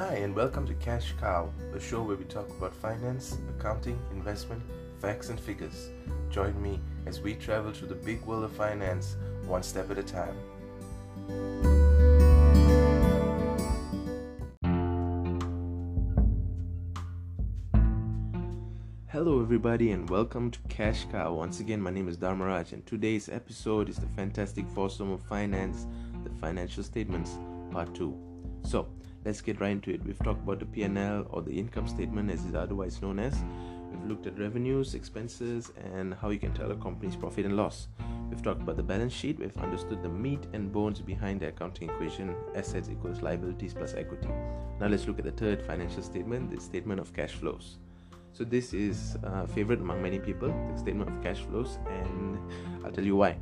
Hi, 0.00 0.14
and 0.14 0.34
welcome 0.34 0.66
to 0.66 0.72
Cash 0.72 1.12
Cow, 1.20 1.50
the 1.74 1.78
show 1.78 2.02
where 2.02 2.16
we 2.16 2.24
talk 2.24 2.48
about 2.48 2.74
finance, 2.74 3.36
accounting, 3.50 4.00
investment, 4.12 4.62
facts, 4.98 5.28
and 5.28 5.38
figures. 5.38 5.90
Join 6.30 6.60
me 6.62 6.80
as 7.04 7.20
we 7.20 7.34
travel 7.34 7.70
through 7.70 7.88
the 7.88 7.96
big 7.96 8.24
world 8.24 8.44
of 8.44 8.50
finance, 8.52 9.16
one 9.44 9.62
step 9.62 9.90
at 9.90 9.98
a 9.98 10.02
time. 10.02 10.34
Hello, 19.08 19.42
everybody, 19.42 19.90
and 19.90 20.08
welcome 20.08 20.50
to 20.50 20.58
Cash 20.70 21.04
Cow. 21.12 21.34
Once 21.34 21.60
again, 21.60 21.82
my 21.82 21.90
name 21.90 22.08
is 22.08 22.16
Dharmaraj, 22.16 22.72
and 22.72 22.86
today's 22.86 23.28
episode 23.28 23.90
is 23.90 23.98
the 23.98 24.06
fantastic 24.06 24.66
foursome 24.70 25.12
of 25.12 25.20
finance, 25.20 25.86
the 26.24 26.30
financial 26.30 26.82
statements, 26.82 27.36
part 27.70 27.94
two. 27.94 28.18
So, 28.62 28.88
let's 29.24 29.40
get 29.40 29.60
right 29.60 29.72
into 29.72 29.90
it. 29.90 30.04
We've 30.04 30.18
talked 30.18 30.42
about 30.42 30.60
the 30.60 30.66
P&L 30.66 31.26
or 31.30 31.42
the 31.42 31.58
income 31.58 31.86
statement, 31.86 32.30
as 32.30 32.44
is 32.44 32.54
otherwise 32.54 33.00
known 33.02 33.18
as. 33.18 33.42
We've 33.90 34.04
looked 34.04 34.26
at 34.26 34.38
revenues, 34.38 34.94
expenses, 34.94 35.72
and 35.94 36.14
how 36.14 36.30
you 36.30 36.38
can 36.38 36.54
tell 36.54 36.70
a 36.70 36.76
company's 36.76 37.16
profit 37.16 37.44
and 37.44 37.56
loss. 37.56 37.88
We've 38.30 38.42
talked 38.42 38.62
about 38.62 38.76
the 38.76 38.84
balance 38.84 39.12
sheet. 39.12 39.40
We've 39.40 39.56
understood 39.56 40.02
the 40.02 40.08
meat 40.08 40.46
and 40.52 40.72
bones 40.72 41.00
behind 41.00 41.40
the 41.40 41.48
accounting 41.48 41.90
equation: 41.90 42.34
assets 42.54 42.88
equals 42.88 43.20
liabilities 43.20 43.74
plus 43.74 43.94
equity. 43.94 44.28
Now 44.78 44.86
let's 44.86 45.08
look 45.08 45.18
at 45.18 45.24
the 45.24 45.32
third 45.32 45.60
financial 45.62 46.02
statement, 46.02 46.52
the 46.54 46.60
statement 46.60 47.00
of 47.00 47.12
cash 47.12 47.32
flows. 47.32 47.78
So 48.32 48.44
this 48.44 48.72
is 48.72 49.16
a 49.24 49.48
favorite 49.48 49.80
among 49.80 50.00
many 50.00 50.20
people, 50.20 50.48
the 50.72 50.78
statement 50.78 51.10
of 51.10 51.20
cash 51.20 51.40
flows, 51.40 51.80
and 51.88 52.38
I'll 52.84 52.92
tell 52.92 53.04
you 53.04 53.16
why. 53.16 53.36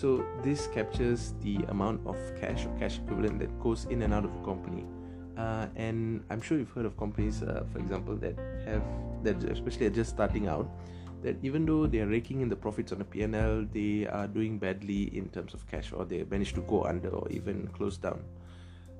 So 0.00 0.24
this 0.42 0.66
captures 0.68 1.34
the 1.42 1.56
amount 1.68 2.00
of 2.06 2.16
cash 2.40 2.64
or 2.64 2.72
cash 2.78 2.96
equivalent 2.96 3.38
that 3.40 3.52
goes 3.60 3.84
in 3.90 4.00
and 4.00 4.14
out 4.14 4.24
of 4.24 4.34
a 4.34 4.44
company. 4.46 4.86
Uh, 5.36 5.66
and 5.76 6.24
I'm 6.30 6.40
sure 6.40 6.56
you've 6.56 6.70
heard 6.70 6.86
of 6.86 6.96
companies, 6.96 7.42
uh, 7.42 7.64
for 7.70 7.80
example, 7.80 8.16
that 8.16 8.34
have 8.64 8.82
that 9.24 9.44
especially 9.44 9.88
are 9.88 9.96
just 9.98 10.08
starting 10.08 10.48
out, 10.48 10.70
that 11.22 11.36
even 11.42 11.66
though 11.66 11.86
they 11.86 12.00
are 12.00 12.06
raking 12.06 12.40
in 12.40 12.48
the 12.48 12.56
profits 12.56 12.92
on 12.92 13.02
a 13.02 13.04
P&L, 13.04 13.66
they 13.74 14.06
are 14.06 14.26
doing 14.26 14.58
badly 14.58 15.14
in 15.14 15.28
terms 15.28 15.52
of 15.52 15.66
cash, 15.66 15.92
or 15.92 16.06
they 16.06 16.24
manage 16.30 16.54
to 16.54 16.62
go 16.62 16.84
under 16.84 17.10
or 17.10 17.28
even 17.28 17.66
close 17.66 17.98
down. 17.98 18.24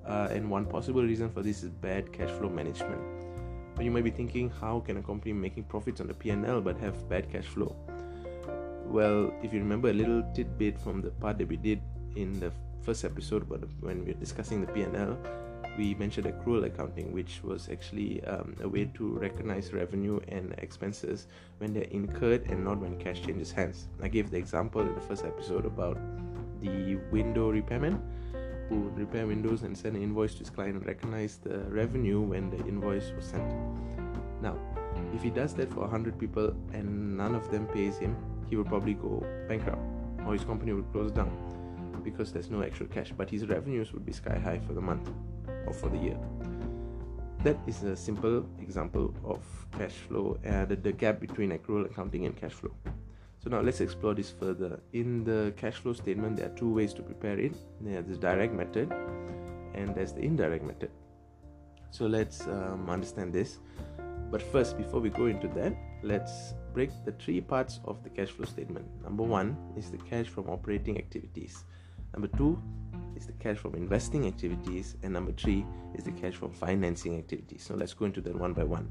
Uh, 0.06 0.28
and 0.31 0.51
one 0.51 0.67
possible 0.67 1.03
reason 1.03 1.31
for 1.31 1.41
this 1.41 1.62
is 1.62 1.71
bad 1.71 2.12
cash 2.12 2.28
flow 2.28 2.51
management. 2.51 3.01
But 3.75 3.87
you 3.87 3.91
might 3.91 4.05
be 4.05 4.11
thinking, 4.11 4.51
how 4.51 4.81
can 4.81 4.98
a 4.98 5.03
company 5.03 5.33
making 5.33 5.65
profits 5.65 6.03
on 6.03 6.09
the 6.09 6.15
P&L 6.15 6.61
but 6.61 6.77
have 6.77 7.09
bad 7.09 7.33
cash 7.33 7.47
flow? 7.47 7.75
Well, 8.91 9.33
if 9.41 9.53
you 9.53 9.61
remember 9.61 9.91
a 9.91 9.93
little 9.93 10.25
tidbit 10.35 10.77
from 10.77 11.01
the 11.01 11.11
part 11.11 11.39
that 11.39 11.47
we 11.47 11.57
did 11.57 11.81
in 12.17 12.41
the 12.41 12.51
first 12.83 13.05
episode, 13.05 13.49
but 13.49 13.61
when 13.79 14.01
we 14.05 14.13
were 14.13 14.19
discussing 14.19 14.61
the 14.61 14.67
P&L, 14.67 15.17
we 15.79 15.95
mentioned 15.95 16.27
accrual 16.27 16.65
accounting, 16.65 17.13
which 17.13 17.41
was 17.45 17.69
actually 17.71 18.21
um, 18.25 18.57
a 18.61 18.69
way 18.69 18.91
to 18.95 19.17
recognize 19.19 19.73
revenue 19.73 20.19
and 20.27 20.57
expenses 20.59 21.29
when 21.59 21.73
they're 21.73 21.93
incurred 21.93 22.51
and 22.51 22.65
not 22.65 22.79
when 22.79 22.99
cash 22.99 23.23
changes 23.23 23.53
hands. 23.53 23.87
I 24.03 24.09
gave 24.09 24.33
the 24.33 24.39
example 24.39 24.81
in 24.81 24.93
the 24.93 25.01
first 25.01 25.25
episode 25.25 25.67
about 25.67 25.97
the 26.61 26.97
window 27.13 27.51
repairman 27.51 28.03
who 28.69 28.81
would 28.81 28.99
repair 28.99 29.25
windows 29.25 29.63
and 29.63 29.79
send 29.79 29.95
an 29.95 30.03
invoice 30.03 30.33
to 30.33 30.41
his 30.41 30.51
client 30.51 30.75
and 30.75 30.87
recognize 30.87 31.37
the 31.37 31.59
revenue 31.71 32.21
when 32.21 32.51
the 32.51 32.59
invoice 32.67 33.13
was 33.15 33.27
sent. 33.27 33.55
Now, 34.43 34.59
if 35.15 35.23
he 35.23 35.31
does 35.31 35.55
that 35.55 35.73
for 35.73 35.81
100 35.81 36.19
people 36.19 36.57
and 36.73 37.17
none 37.17 37.37
of 37.37 37.53
them 37.53 37.69
pays 37.69 37.97
him, 37.97 38.17
he 38.51 38.56
will 38.56 38.65
probably 38.65 38.95
go 38.95 39.25
bankrupt 39.48 39.81
or 40.27 40.34
his 40.34 40.45
company 40.45 40.73
will 40.73 40.91
close 40.93 41.11
down 41.12 41.31
because 42.03 42.33
there's 42.33 42.51
no 42.51 42.62
actual 42.62 42.87
cash, 42.87 43.12
but 43.17 43.31
his 43.31 43.47
revenues 43.47 43.93
would 43.93 44.05
be 44.05 44.12
sky 44.12 44.39
high 44.39 44.59
for 44.67 44.73
the 44.73 44.81
month 44.81 45.11
or 45.67 45.73
for 45.73 45.89
the 45.89 45.98
year. 45.98 46.19
That 47.45 47.56
is 47.67 47.83
a 47.84 47.97
simple 47.97 48.47
example 48.61 49.15
of 49.25 49.41
cash 49.78 49.93
flow 49.93 50.39
and 50.45 50.69
the 50.69 50.93
gap 50.93 51.21
between 51.21 51.51
accrual 51.53 51.87
accounting 51.87 52.27
and 52.27 52.37
cash 52.37 52.53
flow. 52.53 52.72
So 53.43 53.49
now 53.49 53.61
let's 53.61 53.81
explore 53.81 54.15
this 54.15 54.31
further. 54.31 54.81
In 54.93 55.25
the 55.25 55.55
cash 55.56 55.77
flow 55.77 55.94
statement, 55.94 56.37
there 56.37 56.47
are 56.47 56.56
two 56.56 56.71
ways 56.72 56.93
to 56.94 57.03
prepare 57.03 57.38
it. 57.38 57.55
There's 57.81 58.06
the 58.06 58.17
direct 58.17 58.53
method 58.53 58.93
and 59.75 59.94
there's 59.94 60.12
the 60.12 60.21
indirect 60.21 60.65
method. 60.65 60.91
So 61.91 62.06
let's 62.06 62.47
um, 62.47 62.91
understand 62.91 63.32
this. 63.32 63.59
But 64.31 64.43
first, 64.43 64.77
before 64.77 65.00
we 65.00 65.09
go 65.11 65.27
into 65.27 65.49
that, 65.49 65.75
let's 66.03 66.55
break 66.72 66.91
the 67.05 67.12
three 67.12 67.41
parts 67.41 67.81
of 67.84 68.03
the 68.03 68.11
cash 68.11 68.31
flow 68.31 68.47
statement. 68.47 68.87
Number 69.03 69.22
one 69.22 69.56
is 69.77 69.91
the 69.91 69.99
cash 69.99 70.27
from 70.27 70.49
operating 70.49 70.99
activities. 70.99 71.65
Number 72.12 72.28
two 72.37 72.61
is 73.16 73.27
the 73.27 73.33
cash 73.34 73.59
from 73.59 73.75
investing 73.75 74.27
activities. 74.27 74.97
And 75.03 75.12
number 75.12 75.33
three 75.33 75.65
is 75.94 76.05
the 76.05 76.12
cash 76.12 76.34
from 76.34 76.53
financing 76.53 77.19
activities. 77.19 77.62
So 77.62 77.75
let's 77.75 77.93
go 77.94 78.06
into 78.06 78.21
that 78.22 78.34
one 78.34 78.53
by 78.53 78.65
one. 78.65 78.88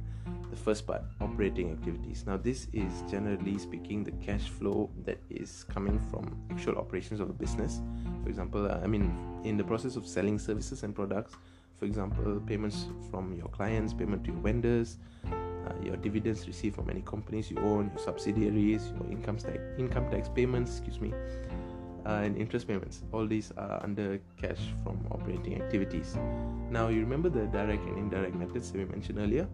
The 0.50 0.56
first 0.56 0.88
part, 0.88 1.04
operating 1.22 1.72
activities. 1.72 2.26
Now, 2.26 2.38
this 2.38 2.68
is 2.74 3.04
generally 3.10 3.60
speaking 3.60 4.04
the 4.04 4.12
cash 4.14 4.50
flow 4.50 4.90
that 5.06 5.20
is 5.30 5.64
coming 5.66 6.00
from 6.10 6.36
actual 6.50 6.78
operations 6.78 7.20
of 7.20 7.30
a 7.30 7.34
business. 7.34 7.82
For 8.24 8.30
example, 8.30 8.66
uh, 8.66 8.80
I 8.84 8.88
mean, 8.88 9.16
in 9.44 9.58
the 9.58 9.64
process 9.64 9.96
of 9.96 10.08
selling 10.08 10.40
services 10.40 10.82
and 10.82 10.96
products, 10.96 11.36
for 11.76 11.86
example, 11.86 12.42
payments 12.46 12.88
from 13.12 13.34
your 13.36 13.48
clients, 13.50 13.94
payment 13.94 14.24
to 14.26 14.32
your 14.32 14.42
vendors, 14.42 14.98
your 15.84 15.96
dividends 15.98 16.48
received 16.48 16.76
from 16.76 16.90
any 16.90 17.02
companies 17.02 17.50
you 17.52 17.58
own, 17.60 17.92
your 17.96 18.04
subsidiaries, 18.04 18.92
your 19.00 19.12
income 19.12 19.38
tax, 19.38 19.60
income 19.78 20.10
tax 20.10 20.30
payments, 20.30 20.78
excuse 20.78 21.00
me, 21.00 21.14
uh, 22.06 22.22
and 22.24 22.38
interest 22.38 22.68
payments. 22.68 23.04
All 23.12 23.28
these 23.28 23.52
are 23.58 23.82
under 23.84 24.20
cash 24.38 24.60
from 24.84 25.06
operating 25.12 25.62
activities. 25.62 26.18
Now, 26.70 26.90
you 26.90 27.02
remember 27.02 27.30
the 27.30 27.46
direct 27.48 27.84
and 27.86 27.98
indirect 27.98 28.36
methods 28.36 28.72
that 28.72 28.78
we 28.78 28.86
mentioned 28.86 29.20
earlier? 29.20 29.48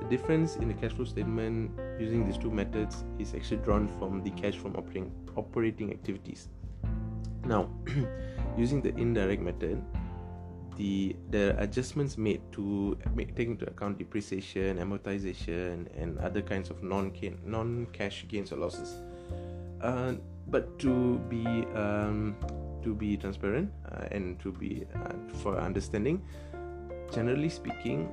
The 0.00 0.08
difference 0.08 0.56
in 0.56 0.68
the 0.68 0.74
cash 0.74 0.92
flow 0.92 1.04
statement 1.04 1.70
using 1.98 2.26
these 2.26 2.38
two 2.38 2.50
methods 2.50 3.04
is 3.18 3.34
actually 3.34 3.58
drawn 3.58 3.88
from 3.98 4.22
the 4.22 4.30
cash 4.30 4.56
from 4.56 4.76
operating 4.76 5.12
operating 5.36 5.90
activities. 5.90 6.48
Now, 7.44 7.70
using 8.56 8.82
the 8.82 8.94
indirect 8.96 9.42
method, 9.42 9.82
the 10.76 11.16
the 11.30 11.56
adjustments 11.60 12.16
made 12.18 12.40
to 12.52 12.96
make 13.14 13.34
take 13.34 13.48
into 13.48 13.66
account 13.66 13.98
depreciation, 13.98 14.78
amortization, 14.78 15.88
and 15.96 16.18
other 16.18 16.42
kinds 16.42 16.70
of 16.70 16.82
non 16.82 17.12
non 17.44 17.86
cash 17.92 18.24
gains 18.28 18.52
or 18.52 18.56
losses. 18.56 19.00
Uh, 19.80 20.14
but 20.48 20.78
to 20.78 21.18
be 21.28 21.44
um, 21.74 22.36
to 22.82 22.94
be 22.94 23.16
transparent 23.16 23.70
uh, 23.90 24.06
and 24.10 24.38
to 24.40 24.52
be 24.52 24.86
uh, 24.94 25.12
for 25.42 25.58
understanding, 25.58 26.22
generally 27.12 27.48
speaking, 27.48 28.08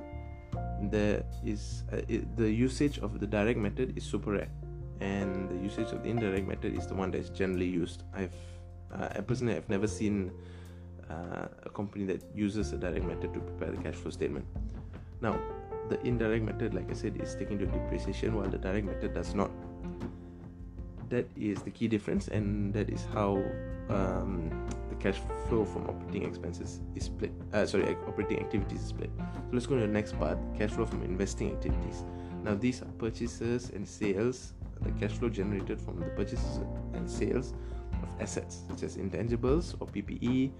there 0.90 1.24
is 1.44 1.84
uh, 1.92 2.00
it, 2.08 2.36
the 2.36 2.50
usage 2.50 2.98
of 2.98 3.20
the 3.20 3.26
direct 3.26 3.58
method 3.58 3.96
is 3.96 4.04
super 4.04 4.32
rare, 4.32 4.50
and 5.00 5.48
the 5.48 5.56
usage 5.56 5.92
of 5.92 6.02
the 6.02 6.10
indirect 6.10 6.46
method 6.46 6.76
is 6.76 6.86
the 6.86 6.94
one 6.94 7.10
that 7.10 7.18
is 7.18 7.30
generally 7.30 7.68
used. 7.68 8.02
I've 8.14 8.34
uh, 8.92 9.08
I 9.16 9.20
personally 9.20 9.54
have 9.54 9.68
never 9.68 9.86
seen 9.86 10.32
uh, 11.10 11.48
a 11.64 11.70
company 11.70 12.04
that 12.06 12.22
uses 12.34 12.72
a 12.72 12.76
direct 12.76 13.04
method 13.04 13.34
to 13.34 13.40
prepare 13.40 13.70
the 13.70 13.82
cash 13.82 13.94
flow 13.94 14.10
statement. 14.10 14.46
Now, 15.20 15.38
the 15.88 16.00
indirect 16.06 16.44
method, 16.44 16.74
like 16.74 16.90
I 16.90 16.94
said, 16.94 17.20
is 17.20 17.34
taking 17.34 17.60
into 17.60 17.66
depreciation, 17.66 18.34
while 18.34 18.48
the 18.48 18.58
direct 18.58 18.86
method 18.86 19.14
does 19.14 19.34
not. 19.34 19.50
That 21.10 21.28
is 21.36 21.62
the 21.62 21.70
key 21.70 21.88
difference, 21.88 22.28
and 22.28 22.72
that 22.72 22.88
is 22.88 23.06
how 23.12 23.42
um, 23.90 24.50
the 24.88 24.96
cash 24.96 25.20
flow 25.48 25.64
from 25.64 25.86
operating 25.88 26.24
expenses 26.24 26.80
is 26.96 27.04
split. 27.04 27.32
Uh, 27.52 27.66
sorry, 27.66 27.96
operating 28.08 28.40
activities 28.40 28.80
is 28.80 28.88
split. 28.88 29.10
So 29.18 29.50
let's 29.52 29.66
go 29.66 29.74
to 29.74 29.82
the 29.82 29.92
next 29.92 30.18
part: 30.18 30.38
cash 30.56 30.70
flow 30.70 30.86
from 30.86 31.02
investing 31.02 31.52
activities. 31.52 32.02
Now, 32.42 32.54
these 32.54 32.82
are 32.82 32.92
purchases 32.98 33.70
and 33.70 33.86
sales. 33.86 34.54
The 34.80 34.90
cash 34.92 35.12
flow 35.12 35.28
generated 35.28 35.80
from 35.80 36.00
the 36.00 36.06
purchases 36.16 36.60
and 36.94 37.08
sales 37.08 37.54
of 38.02 38.20
assets 38.20 38.62
such 38.68 38.82
as 38.82 38.96
intangibles 38.96 39.74
or 39.80 39.86
PPE, 39.86 40.50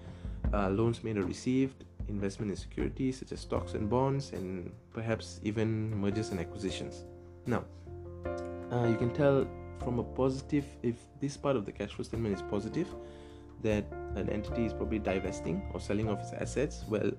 uh, 0.54 0.70
loans 0.70 1.03
made 1.03 1.16
or 1.16 1.25
received, 1.25 1.84
investment 2.09 2.50
in 2.50 2.56
securities 2.56 3.19
such 3.19 3.32
as 3.32 3.40
stocks 3.40 3.75
and 3.75 3.90
bonds, 3.90 4.32
and 4.32 4.70
perhaps 4.93 5.40
even 5.43 5.90
mergers 6.00 6.31
and 6.31 6.38
acquisitions. 6.38 7.05
Now, 7.46 7.64
uh, 8.70 8.87
you 8.87 8.96
can 8.96 9.11
tell 9.12 9.46
from 9.82 9.99
a 9.99 10.05
positive, 10.05 10.64
if 10.82 10.96
this 11.20 11.37
part 11.37 11.56
of 11.56 11.67
the 11.67 11.73
cash 11.73 11.90
flow 11.90 12.05
statement 12.05 12.34
is 12.34 12.43
positive, 12.43 12.88
that 13.62 13.84
an 14.14 14.28
entity 14.28 14.64
is 14.67 14.73
probably 14.73 14.99
divesting 14.99 15.70
or 15.73 15.81
selling 15.81 16.08
off 16.08 16.20
its 16.20 16.32
assets. 16.32 16.84
Well, 16.88 17.11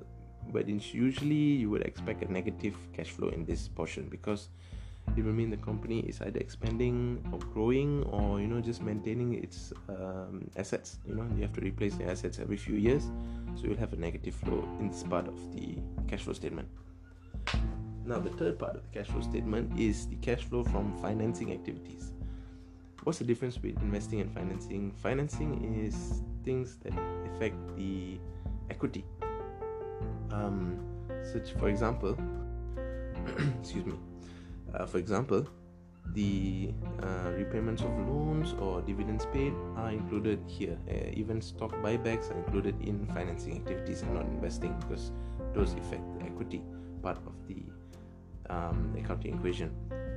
but 0.51 0.67
usually 0.67 1.35
you 1.35 1.69
would 1.71 1.81
expect 1.81 2.23
a 2.23 2.31
negative 2.31 2.75
cash 2.93 3.09
flow 3.09 3.29
in 3.29 3.45
this 3.45 3.67
portion 3.67 4.07
because 4.09 4.49
it 5.17 5.23
will 5.23 5.33
mean? 5.33 5.49
The 5.49 5.57
company 5.57 5.99
is 6.01 6.21
either 6.21 6.39
expanding 6.39 7.23
or 7.31 7.39
growing 7.39 8.03
or 8.03 8.41
you 8.41 8.47
know 8.47 8.59
just 8.59 8.81
maintaining 8.81 9.35
its 9.35 9.71
um, 9.89 10.49
assets 10.57 10.97
you 11.07 11.15
know? 11.15 11.25
You 11.35 11.43
have 11.43 11.53
to 11.53 11.61
replace 11.61 11.95
the 11.95 12.05
assets 12.05 12.39
every 12.39 12.57
few 12.57 12.75
years 12.75 13.09
so 13.55 13.67
you'll 13.67 13.77
have 13.77 13.93
a 13.93 13.97
negative 13.97 14.35
flow 14.35 14.67
in 14.79 14.89
this 14.89 15.03
part 15.03 15.27
of 15.27 15.37
the 15.53 15.77
cash 16.07 16.23
flow 16.23 16.33
statement. 16.33 16.67
Now 18.05 18.19
the 18.19 18.29
third 18.29 18.59
part 18.59 18.75
of 18.75 18.83
the 18.83 18.99
cash 18.99 19.07
flow 19.07 19.21
statement 19.21 19.79
is 19.79 20.07
the 20.07 20.15
cash 20.17 20.43
flow 20.43 20.63
from 20.63 20.93
financing 21.01 21.51
activities. 21.51 22.11
What's 23.03 23.19
the 23.19 23.25
difference 23.25 23.57
between 23.57 23.77
investing 23.85 24.19
and 24.21 24.31
financing? 24.33 24.91
Financing 25.01 25.85
is 25.85 26.21
things 26.43 26.77
that 26.83 26.93
affect 27.31 27.55
the 27.77 28.19
equity. 28.69 29.05
Um, 30.31 30.79
such 31.31 31.53
for 31.53 31.69
example 31.69 32.17
excuse 33.61 33.85
me 33.85 33.93
uh, 34.73 34.85
for 34.85 34.97
example 34.97 35.47
the 36.13 36.69
uh, 37.01 37.31
repayments 37.35 37.81
of 37.81 37.89
loans 38.07 38.53
or 38.59 38.81
dividends 38.81 39.25
paid 39.33 39.53
are 39.75 39.91
included 39.91 40.39
here. 40.47 40.77
Uh, 40.89 41.09
even 41.13 41.41
stock 41.41 41.71
buybacks 41.81 42.31
are 42.31 42.37
included 42.37 42.75
in 42.81 43.05
financing 43.07 43.57
activities 43.57 44.01
and 44.01 44.13
not 44.13 44.23
investing 44.25 44.75
because 44.81 45.11
those 45.53 45.73
affect 45.73 46.03
the 46.19 46.25
equity 46.25 46.61
part 47.01 47.17
of 47.25 47.33
the 47.47 47.63
um, 48.49 48.95
accounting 48.97 49.35
equation. 49.35 49.71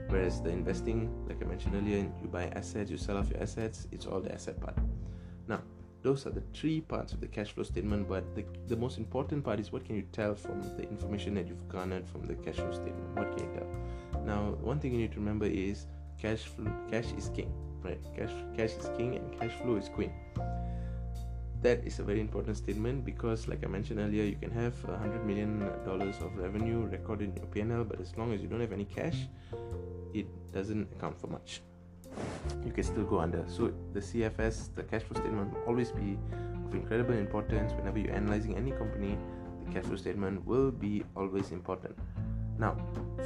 Whereas 0.09 0.41
the 0.41 0.51
investing 0.51 1.11
like 1.29 1.43
i 1.43 1.47
mentioned 1.47 1.75
earlier 1.75 1.99
you 2.23 2.29
buy 2.29 2.45
assets 2.57 2.91
you 2.91 2.97
sell 2.97 3.19
off 3.19 3.29
your 3.29 3.43
assets 3.43 3.87
it's 3.93 4.07
all 4.07 4.21
the 4.21 4.33
asset 4.33 4.59
part. 4.61 4.77
Now 5.47 5.61
those 6.09 6.25
are 6.27 6.31
the 6.31 6.47
three 6.55 6.81
parts 6.81 7.13
of 7.13 7.21
the 7.21 7.27
cash 7.27 7.51
flow 7.53 7.63
statement 7.63 8.09
but 8.09 8.25
the, 8.35 8.43
the 8.67 8.77
most 8.85 8.97
important 8.97 9.45
part 9.45 9.61
is 9.61 9.71
what 9.73 9.85
can 9.85 9.95
you 9.95 10.05
tell 10.11 10.35
from 10.35 10.63
the 10.79 10.85
information 10.85 11.35
that 11.35 11.47
you've 11.47 11.69
garnered 11.69 12.09
from 12.09 12.23
the 12.27 12.35
cash 12.37 12.55
flow 12.55 12.73
statement? 12.73 13.09
What 13.15 13.37
can 13.37 13.47
you 13.47 13.53
tell? 13.59 14.23
Now 14.25 14.41
one 14.71 14.81
thing 14.81 14.95
you 14.95 15.01
need 15.01 15.13
to 15.13 15.19
remember 15.19 15.45
is 15.45 15.85
cash 16.19 16.45
flow 16.45 16.73
cash 16.91 17.13
is 17.19 17.29
king 17.37 17.53
right? 17.83 18.01
Cash 18.17 18.33
cash 18.57 18.73
is 18.81 18.89
king 18.97 19.17
and 19.17 19.39
cash 19.39 19.53
flow 19.61 19.77
is 19.77 19.91
queen. 19.91 20.11
That 21.61 21.85
is 21.85 21.99
a 21.99 22.05
very 22.05 22.21
important 22.21 22.57
statement 22.57 23.05
because 23.05 23.47
like 23.47 23.63
i 23.65 23.69
mentioned 23.77 24.01
earlier 24.01 24.25
you 24.33 24.37
can 24.37 24.53
have 24.63 24.77
a 24.89 24.97
hundred 24.97 25.27
million 25.27 25.53
dollars 25.85 26.17
of 26.27 26.37
revenue 26.39 26.89
recorded 26.97 27.31
in 27.31 27.37
your 27.37 27.51
p&l 27.55 27.85
but 27.85 28.01
as 28.01 28.17
long 28.17 28.33
as 28.33 28.41
you 28.41 28.49
don't 28.49 28.61
have 28.67 28.73
any 28.73 28.87
cash 28.99 29.27
it 30.15 30.29
doesn't 30.53 30.87
account 30.95 31.21
for 31.21 31.27
much 31.27 31.61
you 32.65 32.73
can 32.73 32.85
still 32.85 33.05
go 33.05 33.19
under. 33.21 33.45
So 33.49 33.73
the 33.93 34.01
CFS, 34.01 34.75
the 34.75 34.83
cash 34.83 35.03
flow 35.03 35.21
statement, 35.21 35.53
will 35.53 35.63
always 35.63 35.91
be 35.91 36.19
of 36.69 36.75
incredible 36.75 37.15
importance 37.15 37.73
whenever 37.73 37.99
you're 37.99 38.15
analyzing 38.15 38.57
any 38.57 38.73
company. 38.73 39.19
The 39.67 39.73
cash 39.73 39.85
flow 39.85 39.97
statement 39.97 40.45
will 40.47 40.71
be 40.71 41.05
always 41.17 41.53
important. 41.53 41.97
Now, 42.59 42.77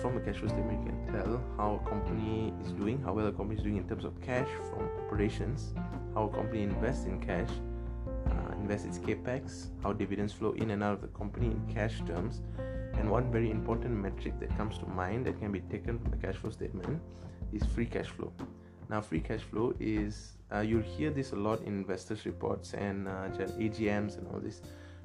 from 0.00 0.16
a 0.16 0.20
cash 0.20 0.36
flow 0.36 0.48
statement, 0.48 0.84
you 0.84 0.92
can 0.92 1.12
tell 1.12 1.42
how 1.56 1.80
a 1.82 1.88
company 1.88 2.52
is 2.62 2.72
doing, 2.72 3.02
how 3.02 3.14
well 3.14 3.26
a 3.26 3.32
company 3.32 3.56
is 3.56 3.62
doing 3.62 3.78
in 3.78 3.88
terms 3.88 4.04
of 4.04 4.20
cash 4.20 4.48
from 4.68 4.88
operations, 5.06 5.72
how 6.14 6.24
a 6.24 6.28
company 6.28 6.62
invests 6.62 7.06
in 7.06 7.18
cash, 7.18 7.48
uh, 8.26 8.52
invests 8.60 8.86
its 8.86 8.98
capex, 8.98 9.68
how 9.82 9.92
dividends 9.92 10.32
flow 10.32 10.52
in 10.52 10.70
and 10.70 10.82
out 10.82 10.94
of 10.94 11.00
the 11.00 11.08
company 11.08 11.46
in 11.46 11.74
cash 11.74 12.02
terms, 12.06 12.42
and 12.98 13.10
one 13.10 13.32
very 13.32 13.50
important 13.50 13.94
metric 13.94 14.38
that 14.38 14.54
comes 14.58 14.76
to 14.78 14.86
mind 14.86 15.26
that 15.26 15.38
can 15.40 15.50
be 15.50 15.60
taken 15.60 15.98
from 15.98 16.10
the 16.10 16.16
cash 16.18 16.36
flow 16.36 16.50
statement 16.50 17.00
is 17.54 17.64
free 17.64 17.86
cash 17.86 18.08
flow. 18.08 18.32
Now, 18.92 19.00
free 19.00 19.20
cash 19.20 19.40
flow 19.40 19.72
is 19.80 20.32
uh, 20.54 20.60
you'll 20.60 20.82
hear 20.82 21.10
this 21.10 21.32
a 21.32 21.36
lot 21.36 21.62
in 21.62 21.68
investors' 21.68 22.26
reports 22.26 22.74
and 22.74 23.08
uh, 23.08 23.30
AGMs 23.58 24.18
and 24.18 24.26
all 24.28 24.38
this. 24.38 24.60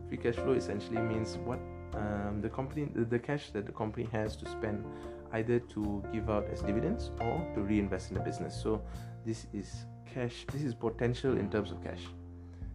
Free 0.09 0.17
cash 0.17 0.35
flow 0.35 0.51
essentially 0.51 0.99
means 0.99 1.37
what 1.37 1.57
um, 1.93 2.41
the 2.41 2.49
company, 2.49 2.89
the, 2.93 3.17
cash 3.17 3.51
that 3.51 3.65
the 3.65 3.71
company 3.71 4.05
has 4.11 4.35
to 4.35 4.49
spend 4.49 4.83
either 5.31 5.59
to 5.59 6.03
give 6.11 6.29
out 6.29 6.45
as 6.51 6.61
dividends 6.63 7.11
or 7.21 7.49
to 7.55 7.61
reinvest 7.61 8.09
in 8.09 8.15
the 8.15 8.19
business. 8.19 8.61
So, 8.61 8.81
this 9.25 9.47
is 9.53 9.85
cash, 10.05 10.45
this 10.51 10.63
is 10.63 10.73
potential 10.73 11.37
in 11.37 11.49
terms 11.49 11.71
of 11.71 11.81
cash, 11.81 12.01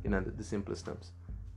in 0.04 0.12
the 0.12 0.44
simplest 0.44 0.86
terms. 0.86 1.12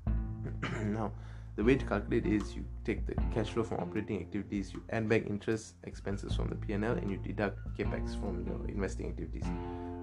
now, 0.84 1.14
the 1.56 1.64
way 1.64 1.76
to 1.76 1.86
calculate 1.86 2.26
is 2.26 2.54
you 2.54 2.66
take 2.84 3.06
the 3.08 3.16
cash 3.34 3.52
flow 3.52 3.64
from 3.64 3.80
operating 3.80 4.20
activities, 4.20 4.74
you 4.74 4.84
add 4.90 5.08
back 5.08 5.26
interest 5.26 5.76
expenses 5.84 6.36
from 6.36 6.50
the 6.50 6.56
P&L, 6.56 6.84
and 6.84 7.10
you 7.10 7.18
deduct 7.18 7.60
capex 7.78 8.20
from 8.20 8.46
your 8.46 8.60
investing 8.68 9.08
activities. 9.08 9.46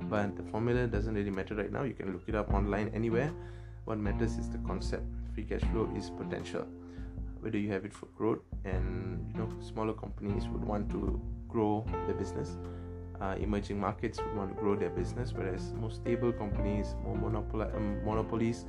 But 0.08 0.34
the 0.34 0.44
formula 0.44 0.86
doesn't 0.86 1.14
really 1.14 1.30
matter 1.30 1.54
right 1.54 1.70
now. 1.70 1.82
You 1.82 1.92
can 1.92 2.10
look 2.10 2.22
it 2.26 2.34
up 2.34 2.54
online 2.54 2.90
anywhere. 2.94 3.30
What 3.84 3.98
matters 3.98 4.38
is 4.38 4.48
the 4.48 4.58
concept. 4.58 5.04
Free 5.34 5.44
cash 5.44 5.60
flow 5.72 5.90
is 5.94 6.08
potential. 6.08 6.66
Whether 7.40 7.58
you 7.58 7.70
have 7.72 7.84
it 7.84 7.92
for 7.92 8.06
growth, 8.16 8.40
and 8.64 9.30
you 9.30 9.38
know, 9.38 9.48
smaller 9.60 9.92
companies 9.92 10.48
would 10.48 10.64
want 10.64 10.88
to 10.90 11.20
grow 11.48 11.84
their 12.06 12.14
business. 12.14 12.56
Uh, 13.20 13.36
emerging 13.38 13.78
markets 13.78 14.18
would 14.18 14.34
want 14.34 14.56
to 14.56 14.60
grow 14.60 14.74
their 14.74 14.90
business, 14.90 15.34
whereas 15.34 15.74
more 15.74 15.90
stable 15.90 16.32
companies, 16.32 16.94
more 17.04 17.16
monopoli- 17.16 17.74
um, 17.76 18.02
monopolies, 18.04 18.64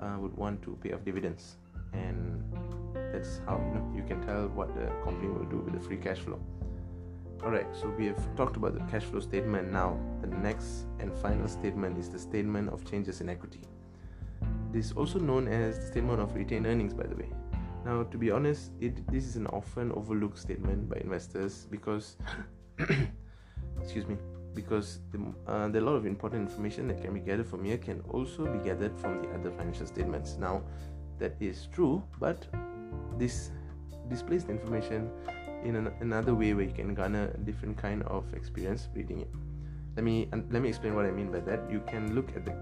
uh, 0.00 0.16
would 0.18 0.36
want 0.36 0.60
to 0.62 0.76
pay 0.82 0.92
off 0.92 1.04
dividends 1.04 1.56
and 1.96 2.42
that's 3.12 3.40
how 3.46 3.56
you 3.58 3.74
know 3.74 3.92
you 3.94 4.02
can 4.02 4.20
tell 4.26 4.48
what 4.48 4.74
the 4.74 4.86
company 5.04 5.28
will 5.28 5.44
do 5.44 5.58
with 5.58 5.74
the 5.74 5.80
free 5.80 5.96
cash 5.96 6.18
flow. 6.18 6.40
All 7.44 7.50
right 7.50 7.66
so 7.72 7.88
we 7.98 8.06
have 8.06 8.36
talked 8.36 8.56
about 8.56 8.74
the 8.74 8.84
cash 8.90 9.04
flow 9.04 9.20
statement. 9.20 9.72
Now 9.72 9.98
the 10.20 10.28
next 10.28 10.86
and 10.98 11.12
final 11.18 11.48
statement 11.48 11.98
is 11.98 12.08
the 12.08 12.18
statement 12.18 12.70
of 12.70 12.88
changes 12.90 13.20
in 13.20 13.28
equity. 13.28 13.60
This 14.72 14.86
is 14.86 14.92
also 14.92 15.18
known 15.18 15.48
as 15.48 15.78
the 15.78 15.86
statement 15.86 16.20
of 16.20 16.34
retained 16.34 16.66
earnings 16.66 16.92
by 16.92 17.06
the 17.06 17.16
way. 17.16 17.28
Now 17.84 18.02
to 18.02 18.18
be 18.18 18.30
honest 18.30 18.72
it 18.80 19.06
this 19.10 19.24
is 19.24 19.36
an 19.36 19.46
often 19.48 19.92
overlooked 19.92 20.38
statement 20.38 20.88
by 20.88 20.96
investors 20.96 21.66
because 21.70 22.16
excuse 23.80 24.06
me 24.06 24.16
because 24.56 25.00
the, 25.12 25.18
uh, 25.46 25.68
a 25.72 25.80
lot 25.80 25.94
of 25.94 26.06
important 26.06 26.48
information 26.48 26.88
that 26.88 27.00
can 27.00 27.14
be 27.14 27.20
gathered 27.20 27.46
from 27.46 27.62
here 27.62 27.76
can 27.76 28.02
also 28.08 28.44
be 28.46 28.58
gathered 28.64 28.98
from 28.98 29.22
the 29.22 29.28
other 29.28 29.50
financial 29.52 29.86
statements. 29.86 30.36
Now 30.38 30.62
that 31.18 31.34
is 31.40 31.68
true 31.72 32.02
but 32.18 32.46
this 33.18 33.50
displays 34.08 34.44
the 34.44 34.52
information 34.52 35.10
in 35.64 35.76
an, 35.76 35.92
another 36.00 36.34
way 36.34 36.54
where 36.54 36.64
you 36.64 36.72
can 36.72 36.94
garner 36.94 37.32
a 37.34 37.38
different 37.38 37.76
kind 37.76 38.02
of 38.04 38.32
experience 38.34 38.88
reading 38.94 39.20
it. 39.20 39.30
Let 39.96 40.04
me 40.04 40.28
let 40.50 40.60
me 40.62 40.68
explain 40.68 40.94
what 40.94 41.06
i 41.06 41.10
mean 41.10 41.30
by 41.32 41.40
that. 41.40 41.70
You 41.70 41.80
can 41.86 42.14
look 42.14 42.28
at 42.36 42.44
the 42.44 42.54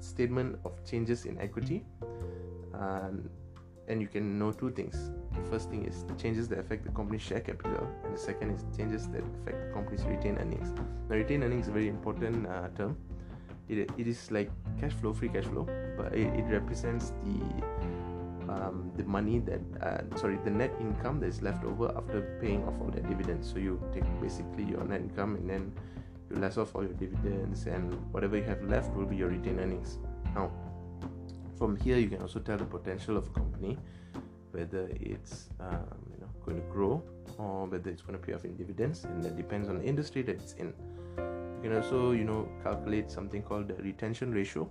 statement 0.00 0.58
of 0.64 0.84
changes 0.84 1.24
in 1.24 1.40
equity 1.40 1.84
um, 2.74 3.30
and 3.86 4.02
you 4.02 4.08
can 4.08 4.38
know 4.38 4.52
two 4.52 4.70
things. 4.70 5.10
The 5.34 5.48
first 5.50 5.70
thing 5.70 5.84
is 5.86 6.04
the 6.04 6.14
changes 6.14 6.48
that 6.48 6.58
affect 6.58 6.84
the 6.84 6.90
company's 6.90 7.22
share 7.22 7.40
capital 7.40 7.88
and 8.04 8.12
the 8.12 8.18
second 8.18 8.50
is 8.50 8.64
changes 8.76 9.08
that 9.08 9.22
affect 9.40 9.68
the 9.68 9.72
company's 9.72 10.04
retained 10.04 10.38
earnings. 10.38 10.72
Now 11.08 11.16
retained 11.16 11.44
earnings 11.44 11.66
is 11.66 11.68
a 11.68 11.72
very 11.72 11.88
important 11.88 12.46
uh, 12.46 12.68
term 12.76 12.96
it, 13.68 13.90
it 13.96 14.06
is 14.06 14.30
like 14.30 14.50
cash 14.80 14.92
flow 14.92 15.12
free 15.12 15.28
cash 15.28 15.44
flow 15.44 15.66
but 15.96 16.14
it, 16.14 16.28
it 16.38 16.44
represents 16.50 17.12
the 17.24 17.40
um, 18.48 18.90
the 18.96 19.04
money 19.04 19.40
that 19.40 19.60
uh, 19.82 20.16
sorry 20.16 20.38
the 20.44 20.50
net 20.50 20.74
income 20.80 21.20
that 21.20 21.26
is 21.26 21.42
left 21.42 21.64
over 21.64 21.92
after 21.96 22.38
paying 22.40 22.64
off 22.64 22.74
all 22.80 22.88
the 22.88 23.00
dividends. 23.00 23.50
So 23.50 23.58
you 23.58 23.80
take 23.92 24.04
basically 24.20 24.64
your 24.64 24.84
net 24.84 25.00
income 25.00 25.36
and 25.36 25.48
then 25.48 25.72
you 26.30 26.36
less 26.36 26.56
off 26.56 26.74
all 26.74 26.82
your 26.82 26.94
dividends 26.94 27.66
and 27.66 27.92
whatever 28.12 28.36
you 28.36 28.44
have 28.44 28.62
left 28.64 28.94
will 28.94 29.06
be 29.06 29.16
your 29.16 29.28
retained 29.28 29.60
earnings. 29.60 29.98
Now 30.34 30.50
from 31.58 31.76
here 31.76 31.98
you 31.98 32.08
can 32.08 32.22
also 32.22 32.38
tell 32.38 32.56
the 32.56 32.64
potential 32.64 33.16
of 33.16 33.26
a 33.26 33.30
company 33.30 33.76
whether 34.52 34.88
it's 34.92 35.50
um, 35.60 35.98
you 36.10 36.20
know 36.20 36.28
going 36.44 36.56
to 36.56 36.66
grow 36.68 37.02
or 37.36 37.66
whether 37.66 37.90
it's 37.90 38.02
going 38.02 38.18
to 38.18 38.24
pay 38.24 38.32
off 38.32 38.44
in 38.44 38.56
dividends 38.56 39.04
and 39.04 39.22
that 39.22 39.36
depends 39.36 39.68
on 39.68 39.78
the 39.78 39.84
industry 39.84 40.22
that 40.22 40.36
it's 40.36 40.54
in 40.54 40.72
you 41.58 41.70
can 41.70 41.76
also 41.76 42.12
you 42.12 42.24
know 42.24 42.48
calculate 42.62 43.10
something 43.10 43.42
called 43.42 43.68
the 43.68 43.74
retention 43.82 44.32
ratio 44.32 44.70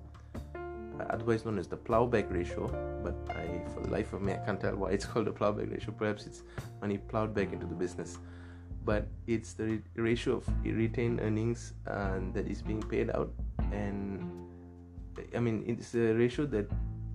uh, 1.00 1.03
otherwise 1.10 1.46
known 1.46 1.60
as 1.60 1.67
the 1.67 1.77
plowback 1.77 2.32
ratio. 2.32 2.67
But 3.03 3.15
I 3.36 3.62
for 3.74 3.82
the 3.82 3.89
life 3.89 4.13
of 4.13 4.22
me 4.22 4.34
I 4.34 4.38
can't 4.38 4.60
tell 4.60 4.75
why 4.75 4.91
it's 4.91 5.06
called 5.12 5.27
the 5.27 5.32
plowback 5.32 5.72
ratio. 5.72 5.91
Perhaps 5.91 6.25
it's 6.25 6.44
money 6.82 6.98
plowed 6.98 7.34
back 7.34 7.53
into 7.53 7.65
the 7.65 7.75
business. 7.75 8.17
But 8.86 9.08
it's 9.27 9.53
the 9.53 9.65
re- 9.65 9.82
ratio 9.96 10.38
of 10.38 10.48
retained 10.63 11.20
earnings 11.20 11.74
uh, 11.88 12.20
that 12.34 12.48
is 12.48 12.62
being 12.62 12.82
paid 12.82 13.10
out. 13.10 13.32
And 13.72 14.48
I 15.36 15.39
mean 15.39 15.63
it's 15.67 15.91
the 15.91 16.13
ratio 16.15 16.46
that 16.48 16.70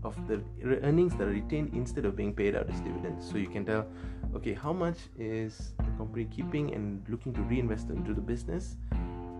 of 0.05 0.17
the 0.27 0.43
earnings 0.83 1.15
that 1.15 1.29
are 1.29 1.31
retained 1.31 1.73
instead 1.75 2.05
of 2.05 2.17
being 2.17 2.35
paid 2.35 2.57
out 2.57 2.69
as 2.69 2.81
dividends. 2.81 3.29
So 3.29 3.37
you 3.39 3.49
can 3.49 3.65
tell 3.65 3.87
okay 4.35 4.53
how 4.53 4.73
much 4.73 4.99
is 5.19 5.75
the 5.79 5.91
company 5.97 6.27
keeping 6.27 6.75
and 6.75 7.03
looking 7.09 7.33
to 7.35 7.43
reinvest 7.43 7.91
into 7.91 8.15
the 8.15 8.21
business 8.21 8.77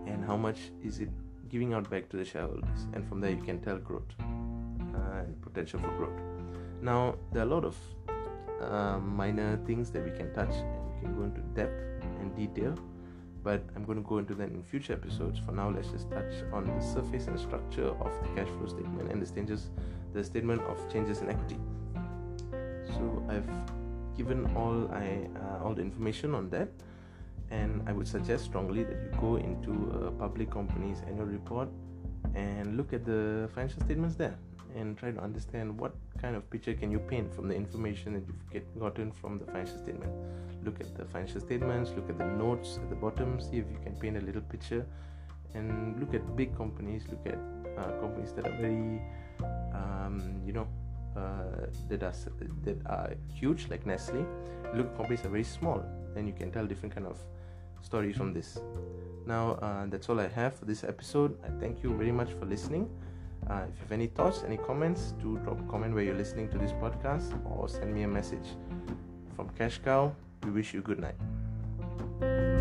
and 0.05 0.23
how 0.25 0.37
much 0.37 0.71
is 0.83 0.99
it 0.99 1.09
giving 1.49 1.73
out 1.73 1.89
back 1.89 2.09
to 2.09 2.17
the 2.17 2.25
shareholders? 2.25 2.87
And 2.93 3.07
from 3.07 3.21
there 3.21 3.31
you 3.31 3.41
can 3.41 3.59
tell 3.61 3.77
growth 3.77 4.13
uh, 4.19 5.19
and 5.19 5.41
potential 5.41 5.79
for 5.79 5.91
growth. 5.97 6.19
Now 6.81 7.15
there 7.31 7.43
are 7.43 7.45
a 7.45 7.49
lot 7.49 7.65
of 7.65 7.75
uh, 8.61 8.99
minor 8.99 9.57
things 9.65 9.91
that 9.91 10.03
we 10.03 10.11
can 10.11 10.33
touch 10.33 10.53
and 10.53 10.95
we 10.95 11.01
can 11.01 11.15
go 11.15 11.23
into 11.23 11.41
depth 11.53 12.03
and 12.19 12.35
detail 12.35 12.77
but 13.43 13.61
i'm 13.75 13.83
going 13.83 14.01
to 14.01 14.07
go 14.07 14.17
into 14.17 14.33
that 14.33 14.49
in 14.49 14.63
future 14.63 14.93
episodes. 14.93 15.39
For 15.45 15.51
now 15.51 15.69
let's 15.69 15.89
just 15.89 16.09
touch 16.09 16.33
on 16.51 16.65
the 16.65 16.81
surface 16.81 17.27
and 17.27 17.39
structure 17.39 17.87
of 17.87 18.11
the 18.21 18.29
cash 18.35 18.47
flow 18.57 18.67
statement 18.67 19.11
and 19.11 19.21
the 19.21 19.29
changes 19.33 19.69
the 20.13 20.23
statement 20.23 20.61
of 20.61 20.77
changes 20.91 21.21
in 21.21 21.29
equity. 21.29 21.57
So 22.87 23.25
i've 23.29 23.49
given 24.17 24.45
all 24.55 24.89
i 24.93 25.27
uh, 25.35 25.63
all 25.63 25.73
the 25.73 25.81
information 25.81 26.33
on 26.33 26.49
that 26.51 26.69
and 27.53 27.87
I 27.87 27.91
would 27.91 28.07
suggest 28.07 28.45
strongly 28.45 28.83
that 28.83 28.97
you 29.03 29.09
go 29.19 29.35
into 29.35 29.73
a 30.07 30.11
public 30.11 30.49
company's 30.49 30.99
annual 31.07 31.27
report 31.27 31.69
and 32.35 32.77
look 32.77 32.93
at 32.93 33.05
the 33.05 33.49
financial 33.53 33.81
statements 33.81 34.15
there 34.15 34.35
and 34.75 34.97
try 34.97 35.11
to 35.11 35.19
understand 35.19 35.77
what 35.79 35.93
kind 36.19 36.35
of 36.35 36.49
picture 36.49 36.73
can 36.73 36.89
you 36.91 36.97
paint 36.97 37.31
from 37.35 37.47
the 37.47 37.55
information 37.55 38.13
that 38.13 38.23
you've 38.27 38.49
get, 38.51 38.79
gotten 38.79 39.11
from 39.11 39.37
the 39.37 39.45
financial 39.45 39.77
statement. 39.77 40.11
Look 40.63 40.79
at 40.81 40.95
the 40.97 41.05
financial 41.05 41.41
statements 41.41 41.91
look 41.95 42.09
at 42.09 42.17
the 42.17 42.25
notes 42.25 42.79
at 42.81 42.89
the 42.89 42.95
bottom 42.95 43.39
see 43.39 43.57
if 43.57 43.65
you 43.73 43.79
can 43.83 43.95
paint 43.97 44.17
a 44.17 44.21
little 44.21 44.41
picture. 44.41 44.85
And 45.53 45.99
look 45.99 46.15
at 46.15 46.35
big 46.35 46.57
companies 46.57 47.03
look 47.11 47.23
at 47.27 47.39
uh, 47.77 47.91
companies 47.99 48.31
that 48.33 48.47
are 48.47 48.57
very 48.57 49.01
um, 49.79 50.41
you 50.45 50.53
know 50.53 50.67
uh, 51.15 51.67
that 51.89 52.01
are 52.01 52.13
that 52.63 52.77
are 52.87 53.11
huge 53.31 53.67
like 53.69 53.85
Nestle. 53.85 54.25
Look, 54.73 54.87
at 54.87 54.97
companies 54.97 55.21
that 55.21 55.27
are 55.27 55.37
very 55.37 55.43
small, 55.43 55.85
and 56.15 56.27
you 56.27 56.33
can 56.33 56.51
tell 56.51 56.65
different 56.65 56.93
kind 56.93 57.07
of 57.07 57.17
stories 57.81 58.15
from 58.15 58.33
this. 58.33 58.59
Now 59.25 59.53
uh, 59.61 59.85
that's 59.87 60.09
all 60.09 60.19
I 60.19 60.27
have 60.27 60.55
for 60.55 60.65
this 60.65 60.83
episode. 60.83 61.37
I 61.43 61.49
thank 61.59 61.83
you 61.83 61.95
very 61.95 62.11
much 62.11 62.31
for 62.39 62.45
listening. 62.45 62.89
Uh, 63.49 63.65
if 63.67 63.75
you 63.75 63.81
have 63.81 63.91
any 63.91 64.07
thoughts, 64.07 64.43
any 64.45 64.57
comments, 64.57 65.13
do 65.21 65.37
drop 65.39 65.59
a 65.59 65.63
comment 65.63 65.93
where 65.93 66.03
you're 66.03 66.15
listening 66.15 66.49
to 66.49 66.57
this 66.57 66.71
podcast 66.73 67.33
or 67.45 67.67
send 67.67 67.93
me 67.93 68.03
a 68.03 68.07
message. 68.07 68.55
From 69.35 69.49
Cash 69.49 69.79
Cow, 69.83 70.15
we 70.43 70.51
wish 70.51 70.73
you 70.73 70.81
good 70.81 70.99
night. 70.99 72.52